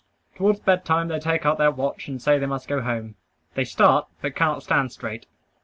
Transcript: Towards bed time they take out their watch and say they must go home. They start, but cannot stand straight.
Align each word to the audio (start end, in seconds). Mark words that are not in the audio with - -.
Towards 0.35 0.59
bed 0.59 0.83
time 0.83 1.09
they 1.09 1.19
take 1.19 1.45
out 1.45 1.59
their 1.59 1.69
watch 1.69 2.07
and 2.07 2.19
say 2.19 2.39
they 2.39 2.47
must 2.47 2.67
go 2.67 2.81
home. 2.81 3.13
They 3.53 3.65
start, 3.65 4.07
but 4.19 4.33
cannot 4.35 4.63
stand 4.63 4.91
straight. 4.91 5.27